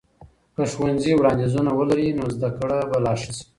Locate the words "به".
2.89-2.97